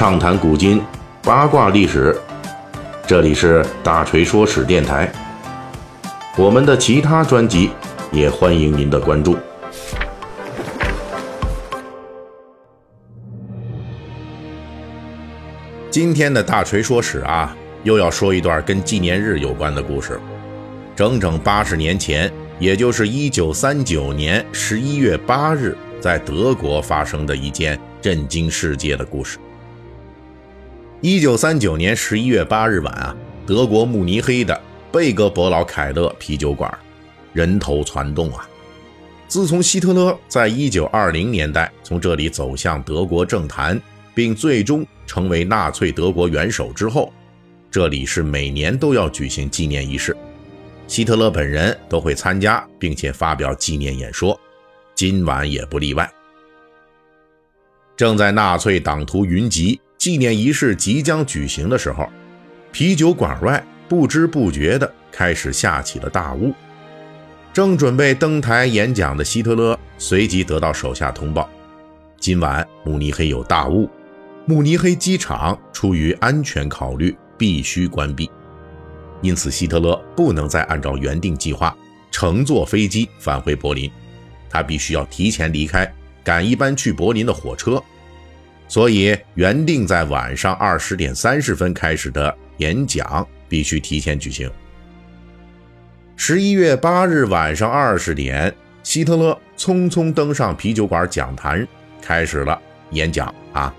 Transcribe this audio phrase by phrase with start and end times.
[0.00, 0.80] 畅谈古今，
[1.22, 2.18] 八卦历史。
[3.06, 5.12] 这里是大锤说史电台。
[6.38, 7.68] 我们的其他专辑
[8.10, 9.36] 也欢迎您的关注。
[15.90, 20.18] 今天的大锤说史啊，又要说一段跟纪念日有关的故事。
[20.96, 29.38] 整整八十年前，也就是一九三九年十一月八日，在德国发生的一件震惊世界的故事。
[31.02, 34.60] 一九三九年十一月八日晚啊，德国慕尼黑的
[34.92, 36.70] 贝格伯劳凯勒啤酒馆，
[37.32, 38.46] 人头攒动啊！
[39.26, 43.80] 自从希特勒在一九二零年代从这里走向德国政坛，
[44.14, 47.10] 并最终成为纳粹德国元首之后，
[47.70, 50.14] 这里是每年都要举行纪念仪式，
[50.86, 54.38] 希特勒本人都会参加，并且发表纪念演说，
[54.94, 56.12] 今晚也不例外。
[57.96, 59.80] 正在纳粹党徒云集。
[60.00, 62.08] 纪念仪式即将举行的时候，
[62.72, 66.54] 啤酒馆外不知不觉地开始下起了大雾。
[67.52, 71.46] 正准备登台演讲的希特勒随即得到手下通报：
[72.18, 73.90] 今晚慕尼黑有大雾，
[74.46, 78.30] 慕尼黑机场出于安全考虑必须关闭。
[79.20, 81.76] 因此，希特勒不能再按照原定计划
[82.10, 83.90] 乘坐飞机返回柏林，
[84.48, 85.92] 他必须要提前离开，
[86.24, 87.82] 赶一班去柏林的火车。
[88.70, 94.48] 所以，原定在晚上二十点三十分开始的演讲必须提前举行。
[96.14, 98.54] 十一月八日晚上二十点，
[98.84, 101.66] 希特勒匆匆登上啤酒馆讲坛，
[102.00, 102.56] 开始了
[102.92, 103.34] 演讲。
[103.52, 103.74] 啊，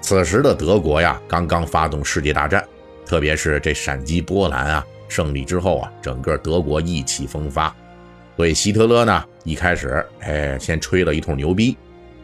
[0.00, 2.64] 此时的德国呀，刚刚发动世界大战，
[3.04, 7.74] 特别是这闪击波兰啊，胜利之后啊，整个德国意气风发。
[8.36, 11.76] 所以，希特勒呢，一开始，哎，先吹了一通牛逼。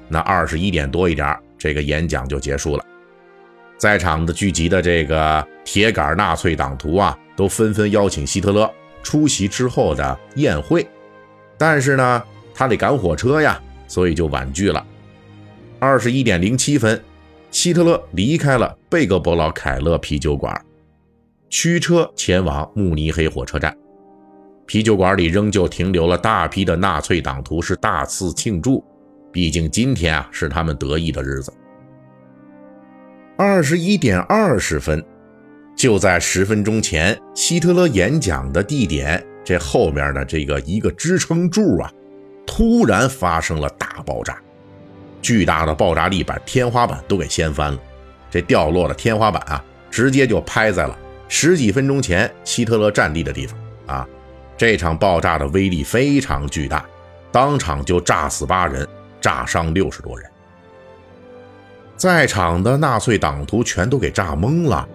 [0.08, 1.36] 那二十一点多一点。
[1.56, 2.84] 这个演讲就结束了，
[3.78, 8.70] 在场的聚集的这个铁杆纳粹党徒啊，都纷纷邀请希特勒
[9.03, 10.87] 出席之后的宴会，
[11.56, 12.22] 但是呢，
[12.53, 14.84] 他得赶火车呀，所以就婉拒了。
[15.78, 17.03] 二十一点零七分，
[17.50, 20.54] 希特勒离开了贝格伯劳凯勒啤酒馆，
[21.48, 23.75] 驱车前往慕尼黑火车站。
[24.66, 28.84] 啤酒馆里仍旧停留了大批的纳粹党徒，是大肆庆祝。
[29.34, 31.53] 毕竟今天啊是他们得意的日子。
[33.37, 35.05] 二十一点二十分，
[35.77, 41.91] 就在十分钟前，希特勒演讲的地点这后面的这个一个支撑柱啊，
[42.47, 44.41] 突然发生了大爆炸，
[45.21, 47.78] 巨大的爆炸力把天花板都给掀翻了。
[48.31, 50.97] 这掉落的天花板啊，直接就拍在了
[51.27, 54.09] 十几分钟前希特勒站立的地方啊。
[54.56, 56.87] 这场爆炸的威力非常巨大，
[57.33, 58.89] 当场就炸死八人。
[59.25, 60.31] 炸伤六十多人，
[61.97, 64.87] 在场的纳粹党徒全都给炸懵了。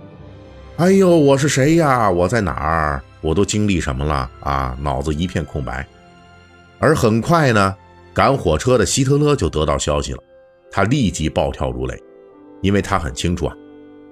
[0.77, 2.07] 哎呦，我是谁呀？
[2.11, 3.01] 我在哪儿？
[3.21, 4.77] 我都经历什么了啊？
[4.79, 5.83] 脑子一片空白。
[6.77, 7.75] 而很快呢，
[8.13, 10.19] 赶火车的希特勒就得到消息了，
[10.71, 11.99] 他立即暴跳如雷，
[12.61, 13.55] 因为他很清楚啊，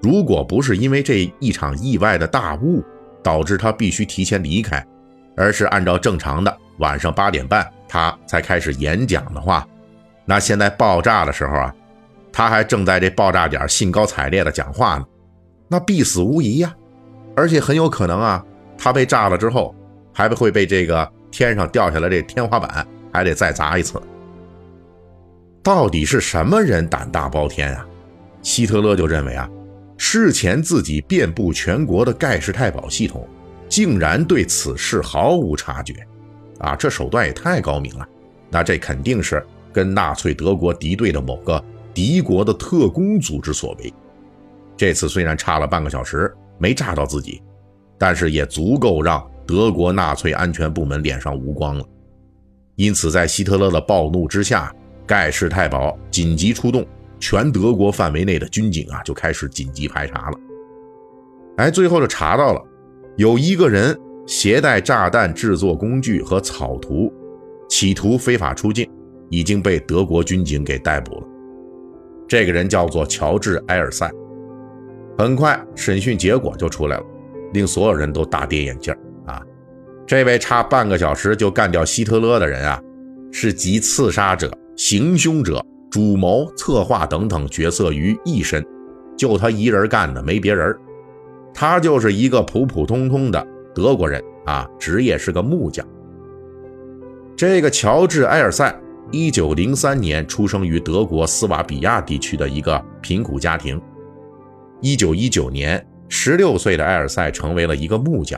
[0.02, 2.84] 如果不是因为这一场意外的大雾
[3.22, 4.84] 导致他必须提前离开，
[5.36, 9.64] 而是按照正常的晚上八点半他才开始演讲的话。
[10.30, 11.74] 那现在爆炸的时候啊，
[12.34, 15.06] 他还正在这爆炸点兴高采烈的讲话呢，
[15.70, 16.76] 那必死无疑呀，
[17.34, 18.46] 而且很有可能啊，
[18.78, 19.74] 他被炸了之后，
[20.14, 24.02] 还会被这个天上掉下来这天花板还得再砸一次。
[25.64, 27.88] 到底是什么人胆大包天啊？
[28.42, 29.50] 希特勒就认为啊，
[29.98, 33.26] 事前自己遍布全国的盖世太保系统，
[33.70, 35.94] 竟然对此事毫无察觉，
[36.60, 38.06] 啊，这手段也太高明了，
[38.50, 39.42] 那这肯定是。
[39.78, 43.94] 跟纳粹德国敌对的某个敌国的特工组织所为，
[44.76, 47.44] 这次虽然差了半个小时没炸到自己，
[47.96, 51.86] 但是也足够让德国纳粹安全部门脸上无光了。
[52.76, 54.74] 因此，在希特勒的暴怒之下，
[55.06, 56.84] 盖世太保紧急出动，
[57.20, 60.40] 全德国范围内的军警啊就开始紧急排查了。
[61.58, 62.60] 哎，最后就查到了，
[63.16, 67.14] 有一个人携带炸弹制作工具和草图，
[67.70, 68.90] 企图非法出境。
[69.30, 71.28] 已经被德国军警给逮捕了。
[72.28, 74.12] 这个人叫做乔治·埃尔塞。
[75.18, 77.04] 很快，审讯结果就出来了，
[77.54, 78.94] 令所有人都大跌眼镜
[79.26, 79.42] 啊！
[80.06, 82.80] 这位差半个小时就干掉希特勒的人啊，
[83.32, 88.64] 是集刺杀者、行凶者、主谋、策划等等角色于一身，
[89.18, 90.78] 就他一人干的，没别人。
[91.54, 95.84] 他就是一个普普通通的德国人啊，职业是个木匠。
[97.36, 98.72] 这个乔治·埃尔塞。
[99.12, 103.82] 一九零三年出生于德国斯瓦比亚地区的一个贫苦家庭，
[104.82, 108.38] 一九一九年，十六岁的埃尔塞成为了一个木匠。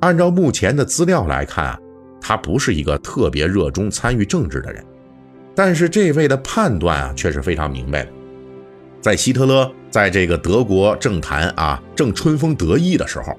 [0.00, 1.78] 按照目前的资料来看啊，
[2.20, 4.84] 他不是一个特别热衷参与政治的人。
[5.56, 8.10] 但是这位的判断啊，却是非常明白的。
[9.00, 13.36] 在希特勒在这个德国政坛啊正春风得意的时候，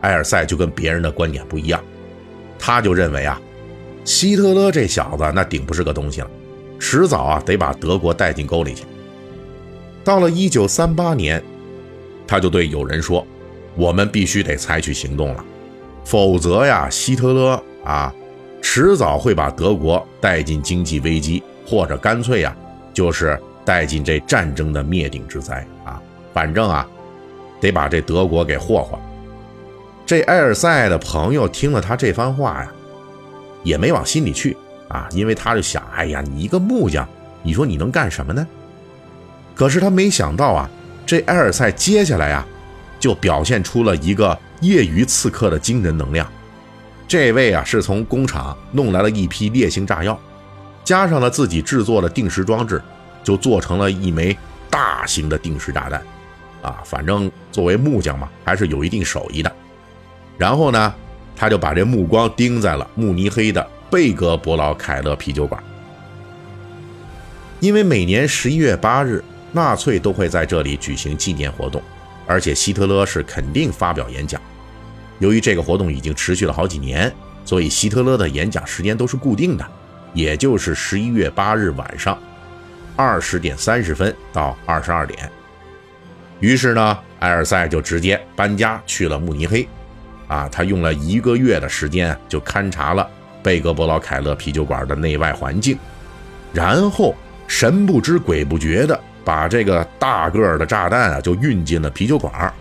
[0.00, 1.84] 埃尔塞就跟别人的观点不一样，
[2.58, 3.40] 他就认为啊，
[4.04, 6.30] 希特勒这小子那顶不是个东西了，
[6.78, 8.84] 迟早啊得把德国带进沟里去。
[10.04, 11.42] 到了一九三八年。
[12.24, 13.26] 他就对友人说
[13.76, 15.44] ：“我们必须得采取行动了，
[16.02, 18.14] 否则呀，希特勒啊，
[18.62, 22.56] 迟早会把德国带进经济危机，或者干脆呀，
[22.94, 26.00] 就是带进这战争的灭顶之灾啊！
[26.32, 26.88] 反正啊，
[27.60, 28.98] 得把这德国给霍霍。”
[30.06, 32.72] 这埃尔塞的朋友听了他这番话呀，
[33.62, 34.56] 也没往心里去
[34.88, 37.08] 啊，因为他就想：“哎呀，你一个木匠，
[37.42, 38.46] 你说你能干什么呢？”
[39.54, 40.70] 可是他没想到啊。
[41.04, 42.46] 这埃尔赛接下来啊，
[42.98, 46.26] 就表现出了一个业余刺客的惊人能量。
[47.08, 50.18] 这位啊，是从工厂弄来了一批烈性炸药，
[50.84, 52.80] 加上了自己制作的定时装置，
[53.24, 54.34] 就做成了一枚
[54.70, 56.00] 大型的定时炸弹。
[56.62, 59.52] 啊，反正作为木匠嘛，还是有一定手艺的。
[60.38, 60.94] 然后呢，
[61.36, 65.62] 他就把这目光盯在了慕尼黑的贝格伯劳凯勒啤酒馆，
[67.60, 69.22] 因为每年十一月八日。
[69.54, 71.82] 纳粹都会在这里举行纪念活动，
[72.26, 74.40] 而且希特勒是肯定发表演讲。
[75.18, 77.12] 由于这个活动已经持续了好几年，
[77.44, 79.66] 所以希特勒的演讲时间都是固定的，
[80.14, 82.18] 也就是十一月八日晚上
[82.96, 85.30] 二十点三十分到二十二点。
[86.40, 89.68] 于是呢，埃尔塞就直接搬家去了慕尼黑。
[90.32, 93.06] 啊，他用了一个月的时间就勘察了
[93.42, 95.78] 贝格伯劳凯勒啤酒馆的内外环境，
[96.54, 97.14] 然后
[97.46, 98.98] 神不知鬼不觉的。
[99.24, 102.52] 把这个大个儿的炸弹啊，就运进了啤酒馆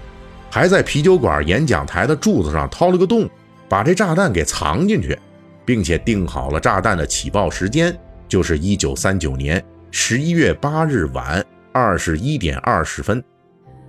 [0.52, 3.28] 还在啤酒馆演讲台的柱子上掏了个洞，
[3.68, 5.18] 把这炸弹给藏进去，
[5.66, 7.98] 并且定好了炸弹的起爆时间，
[8.28, 13.24] 就是一九三九年十一月八日晚二十一点二十分。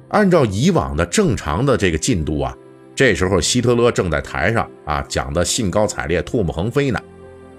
[0.09, 2.57] 按照以往的正常的这个进度啊，
[2.95, 7.01] 这时候希特勒正在台上啊讲的兴高采烈、唾沫横飞呢，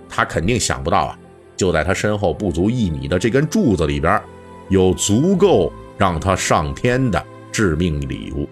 [0.10, 1.20] 他肯定想不到啊，
[1.56, 4.22] 就在他身后不足一米的这根柱子里边。
[4.70, 8.48] 有足够让他上天的致命礼物。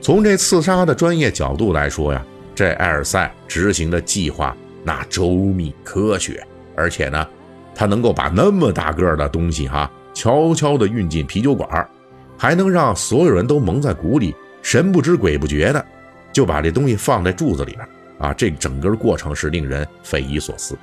[0.00, 2.22] 从这刺杀的专业角度来说呀，
[2.56, 7.26] 这埃尔塞执行的计划那周密科学，而且呢，
[7.72, 11.88] 他能够把那么大个的东西哈悄悄地运进啤酒馆，
[12.36, 15.84] 还能让所有人都蒙在鼓里，神不知鬼不觉的
[16.32, 17.86] 就把这东西放在柱子里边
[18.18, 18.32] 啊。
[18.32, 20.78] 这整个过程是令人匪夷所思。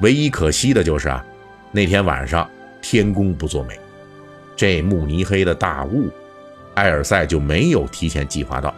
[0.00, 1.24] 唯一可惜的就是啊，
[1.72, 2.48] 那天晚上。
[2.80, 3.78] 天公不作美，
[4.54, 6.08] 这慕尼黑的大雾，
[6.74, 8.72] 埃尔塞就没有提前计划到，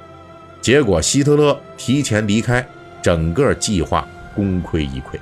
[0.62, 2.66] 结果希特勒提前离开，
[3.02, 5.18] 整个计划功亏一篑。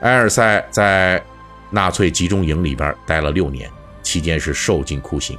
[0.00, 1.22] 埃尔塞在
[1.68, 3.70] 纳粹集中营里边待了六年，
[4.02, 5.38] 期间是受尽酷刑，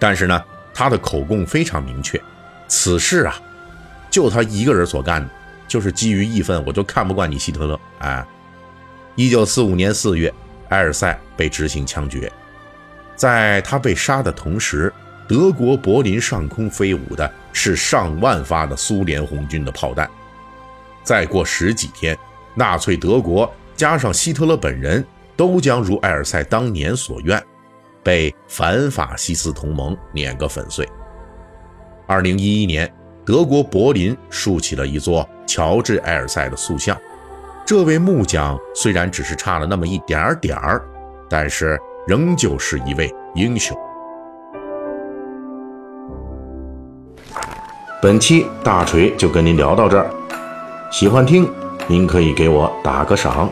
[0.00, 0.44] 但是呢，
[0.76, 2.20] 他的口供非常明确，
[2.68, 3.34] 此事啊，
[4.10, 5.30] 就他一个人所干的，
[5.66, 7.80] 就是基于义愤，我就看不惯你希特勒。
[8.00, 8.22] 哎，
[9.14, 10.30] 一九四五年四月。
[10.70, 12.28] 埃尔塞被执行枪决，
[13.14, 14.92] 在他被杀的同时，
[15.28, 20.10] 德国柏林上空飞舞的是上万发的苏联红军的炮弹。
[21.04, 22.18] 再过十几天，
[22.56, 25.06] 纳粹德国加上希特勒本人
[25.36, 27.40] 都将如埃尔塞当年所愿，
[28.06, 30.88] 被反法西斯同盟碾个粉碎。
[32.06, 32.88] 二零一一年，
[33.24, 36.96] 德国柏林竖起了一座乔治·埃尔塞的塑像。
[37.66, 40.84] 这位木匠虽然只是差了那么一点点儿，
[41.28, 43.76] 但是仍旧是一位英雄。
[48.00, 50.08] 本期大锤就跟您聊到这儿，
[50.92, 51.52] 喜欢听
[51.88, 53.50] 您可以给我打个赏。